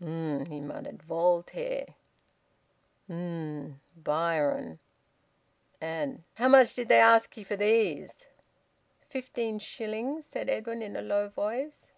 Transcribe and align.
"Um!" 0.00 0.46
he 0.46 0.60
muttered. 0.60 1.02
"Voltaire!" 1.02 1.96
"Um! 3.08 3.80
Byron!" 3.96 4.78
And: 5.80 6.22
"How 6.34 6.46
much 6.46 6.74
did 6.74 6.86
they 6.88 7.00
ask 7.00 7.36
ye 7.36 7.42
for 7.42 7.56
these?" 7.56 8.24
"Fifteen 9.08 9.58
shillings," 9.58 10.26
said 10.26 10.48
Edwin, 10.48 10.80
in 10.80 10.94
a 10.94 11.02
low 11.02 11.28
voice. 11.28 11.90